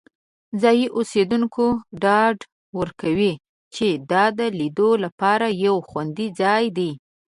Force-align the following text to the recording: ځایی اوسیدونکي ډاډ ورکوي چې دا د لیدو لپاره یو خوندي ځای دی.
ځایی 0.61 0.85
اوسیدونکي 0.97 1.67
ډاډ 2.03 2.37
ورکوي 2.79 3.33
چې 3.75 3.87
دا 4.11 4.23
د 4.39 4.41
لیدو 4.59 4.89
لپاره 5.03 5.45
یو 5.65 5.75
خوندي 5.89 6.27
ځای 6.41 6.65
دی. 6.77 6.91